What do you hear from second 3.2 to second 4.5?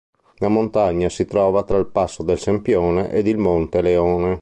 il Monte Leone.